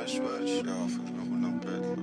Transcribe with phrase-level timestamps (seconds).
[0.00, 2.00] Wesh, wesh, ja, faut que je me roule un pet là.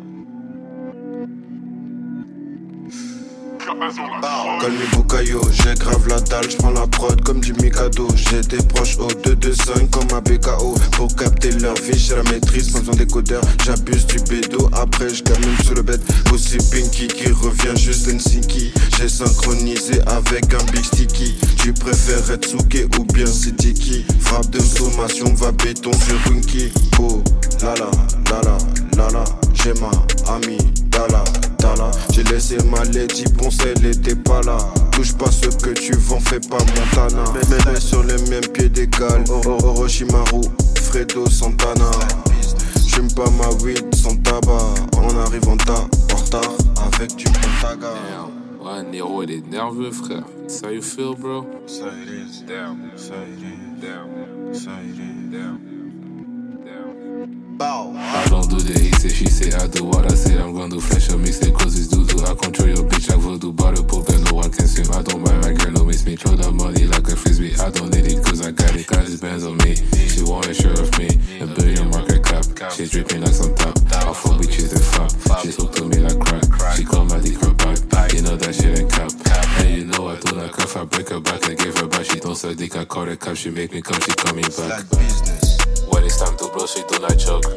[4.61, 8.07] Call me Bukayo, j'ai grave la dalle, j'prends la prod comme du Mikado.
[8.15, 12.71] J'ai des proches au 225 comme un BKO Pour capter leur vie, j'ai la maîtrise,
[12.71, 16.01] sans besoin d'écouteur J'abuse du bédo, après j'gamine sous le bed.
[16.31, 21.35] Aussi Pinky qui revient juste Helsinki J'ai synchronisé avec un big sticky.
[21.57, 27.21] Tu préfères être souké ou bien Sidiki Frappe de sommation, va béton sur Runky Oh,
[27.61, 27.89] la la,
[28.31, 28.57] la la,
[28.97, 29.89] la la J'ai ma
[30.33, 30.57] amie,
[30.89, 31.23] Dala,
[31.59, 34.57] Dala J'ai laissé ma lady poncer, elle était pas là
[34.91, 38.69] Touche pas ce que tu vends, fais pas Montana Mais mets sur les mêmes pieds
[38.69, 40.41] d'égal Orochimaru,
[40.81, 41.91] Fredo, Santana
[42.87, 46.51] J'aime pas ma weed sans tabac On arrive en tas, en retard
[46.93, 48.37] Avec du Pontaga Damn.
[48.67, 50.23] Ouais, Nero, il est nerveux, frère.
[50.63, 51.45] How you feel, bro?
[51.67, 52.77] Ça it is, Damn.
[52.97, 54.53] ça it is, Damn.
[54.53, 55.31] ça it is Damn.
[55.31, 55.76] Damn.
[58.47, 60.39] I don't do the he say, she say, I do what I say.
[60.39, 62.23] I'm gonna do flash up, mix it, cause it's doo doo.
[62.23, 63.51] I control your bitch like voodoo.
[63.51, 64.87] Bottle pop and no one can swim.
[64.95, 66.15] I don't mind my girl, no miss me.
[66.15, 67.59] Throw the money like a frisbee.
[67.59, 68.87] I don't need it, cause I got it.
[68.87, 69.75] Got his bands on me.
[69.75, 71.11] She want a shirt of me.
[71.43, 72.71] A billion market cap.
[72.71, 73.75] She dripping like some top.
[73.91, 75.11] I fuck bitches and fap.
[75.43, 76.47] She hooked to me like crack.
[76.79, 78.15] She call my dick her back.
[78.15, 79.11] You know that shit ain't cap.
[79.59, 80.71] And you know I do not cuff.
[80.79, 82.07] I break her back and give her back.
[82.07, 82.79] She don't suck dick.
[82.79, 83.35] I call her cap.
[83.35, 83.99] She make me come.
[83.99, 84.71] She coming back.
[84.71, 85.59] Like business
[85.91, 87.56] When it's time to blow, she do not choke.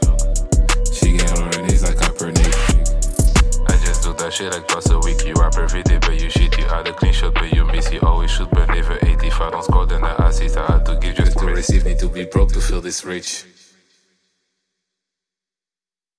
[4.40, 5.26] Shit like twice a week.
[5.26, 6.56] You rap every day, but you shit.
[6.58, 7.92] You had a clean shot, but you miss.
[7.92, 9.26] You always shoot, but never 80.
[9.26, 10.56] If I don't score, then I assist.
[10.56, 11.84] I had to give just to receive.
[11.84, 13.44] Need to be broke to feel this rich.